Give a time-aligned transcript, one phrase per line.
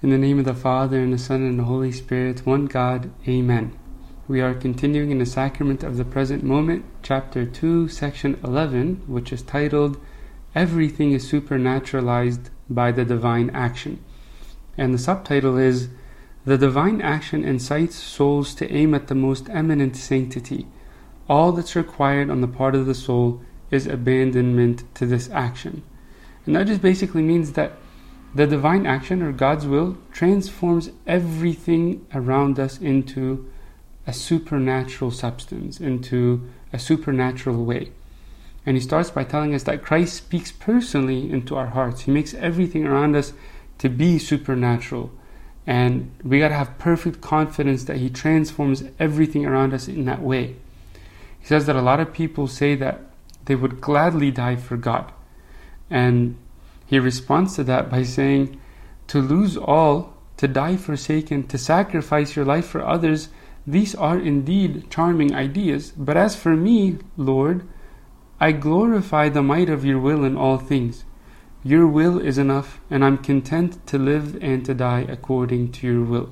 [0.00, 3.10] In the name of the Father, and the Son, and the Holy Spirit, one God,
[3.26, 3.76] Amen.
[4.28, 9.32] We are continuing in the Sacrament of the Present Moment, Chapter 2, Section 11, which
[9.32, 9.98] is titled
[10.54, 13.98] Everything is Supernaturalized by the Divine Action.
[14.76, 15.88] And the subtitle is
[16.44, 20.68] The Divine Action incites souls to aim at the most eminent sanctity.
[21.28, 23.42] All that's required on the part of the soul
[23.72, 25.82] is abandonment to this action.
[26.46, 27.72] And that just basically means that
[28.34, 33.50] the divine action or God's will transforms everything around us into
[34.06, 37.90] a supernatural substance, into a supernatural way.
[38.66, 42.02] And he starts by telling us that Christ speaks personally into our hearts.
[42.02, 43.32] He makes everything around us
[43.78, 45.10] to be supernatural.
[45.66, 50.22] And we got to have perfect confidence that He transforms everything around us in that
[50.22, 50.56] way.
[51.40, 53.00] He says that a lot of people say that
[53.44, 55.12] they would gladly die for God.
[55.90, 56.36] And
[56.88, 58.58] he responds to that by saying,
[59.08, 63.28] To lose all, to die forsaken, to sacrifice your life for others,
[63.66, 65.92] these are indeed charming ideas.
[65.94, 67.68] But as for me, Lord,
[68.40, 71.04] I glorify the might of your will in all things.
[71.62, 76.04] Your will is enough, and I'm content to live and to die according to your
[76.04, 76.30] will.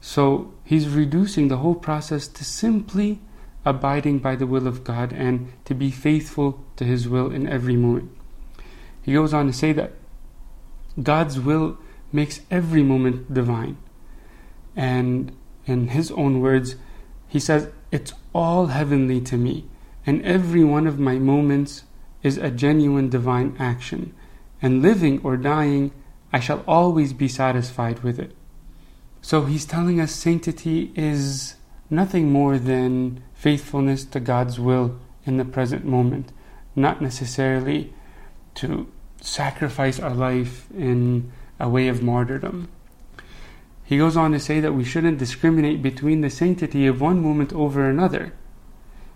[0.00, 3.20] So he's reducing the whole process to simply
[3.66, 7.76] abiding by the will of God and to be faithful to his will in every
[7.76, 8.12] moment.
[9.02, 9.92] He goes on to say that
[11.02, 11.78] God's will
[12.12, 13.76] makes every moment divine.
[14.76, 15.36] And
[15.66, 16.76] in his own words,
[17.28, 19.66] he says, It's all heavenly to me,
[20.06, 21.84] and every one of my moments
[22.22, 24.14] is a genuine divine action.
[24.60, 25.92] And living or dying,
[26.32, 28.34] I shall always be satisfied with it.
[29.20, 31.56] So he's telling us sanctity is
[31.90, 36.32] nothing more than faithfulness to God's will in the present moment,
[36.74, 37.92] not necessarily
[38.56, 42.68] to sacrifice our life in a way of martyrdom.
[43.84, 47.52] He goes on to say that we shouldn't discriminate between the sanctity of one moment
[47.52, 48.32] over another,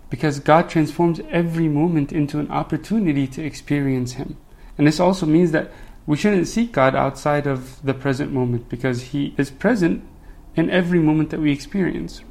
[0.09, 4.37] because God transforms every moment into an opportunity to experience Him.
[4.77, 5.71] And this also means that
[6.05, 10.07] we shouldn't seek God outside of the present moment, because He is present
[10.55, 12.21] in every moment that we experience.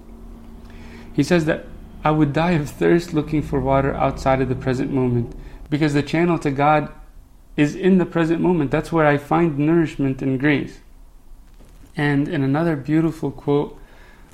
[1.12, 1.66] He says that
[2.04, 5.34] I would die of thirst looking for water outside of the present moment,
[5.68, 6.92] because the channel to God
[7.56, 8.70] is in the present moment.
[8.70, 10.80] That's where I find nourishment and grace.
[11.96, 13.78] And in another beautiful quote,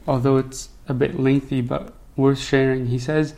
[0.06, 3.34] although it's a bit lengthy but worth sharing, he says,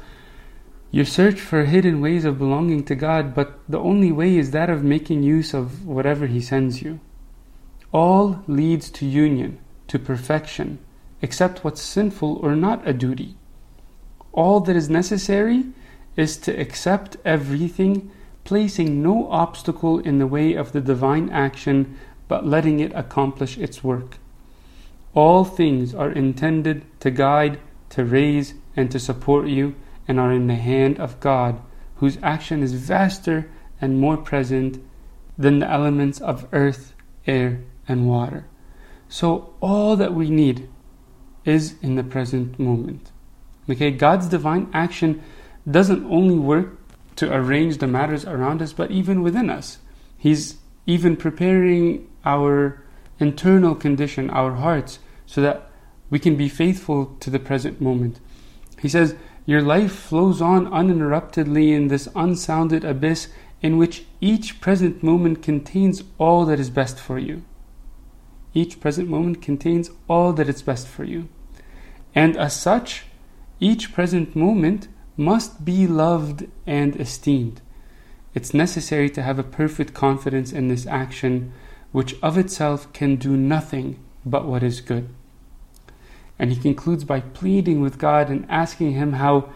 [0.90, 4.70] You search for hidden ways of belonging to God, but the only way is that
[4.70, 7.00] of making use of whatever He sends you.
[7.92, 10.78] All leads to union, to perfection,
[11.20, 13.36] except what's sinful or not a duty.
[14.32, 15.66] All that is necessary
[16.16, 18.10] is to accept everything
[18.44, 21.98] placing no obstacle in the way of the divine action,
[22.28, 24.18] but letting it accomplish its work.
[25.14, 27.58] All things are intended to guide,
[27.90, 29.74] to raise, and to support you,
[30.06, 31.60] and are in the hand of God,
[31.96, 33.50] whose action is vaster
[33.80, 34.82] and more present
[35.38, 36.94] than the elements of earth,
[37.26, 38.46] air, and water.
[39.08, 40.68] So, all that we need
[41.44, 43.12] is in the present moment.
[43.70, 45.22] Okay, God's divine action
[45.70, 46.78] doesn't only work
[47.16, 49.78] to arrange the matters around us, but even within us.
[50.18, 52.82] He's even preparing our
[53.18, 55.70] internal condition, our hearts, so that
[56.10, 58.20] we can be faithful to the present moment.
[58.80, 59.16] He says,
[59.46, 63.28] Your life flows on uninterruptedly in this unsounded abyss
[63.62, 67.42] in which each present moment contains all that is best for you.
[68.52, 71.28] Each present moment contains all that is best for you.
[72.14, 73.06] And as such,
[73.60, 77.60] each present moment must be loved and esteemed.
[78.34, 81.52] It's necessary to have a perfect confidence in this action,
[81.92, 85.08] which of itself can do nothing but what is good.
[86.38, 89.52] And he concludes by pleading with God and asking Him how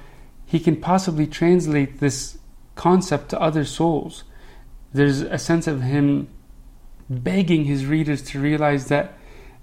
[0.49, 2.39] he can possibly translate this
[2.75, 4.25] concept to other souls.
[4.95, 6.29] There's a sense of him
[7.11, 9.13] begging his readers to realize that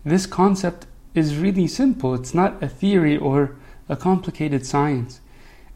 [0.04, 2.14] this concept is really simple.
[2.14, 3.56] It's not a theory or
[3.90, 5.22] a complicated science.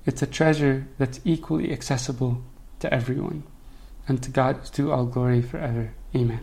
[0.06, 2.42] It's a treasure that's equally accessible
[2.80, 3.44] to everyone.
[4.08, 5.92] And to God is due all glory forever.
[6.16, 6.42] Amen.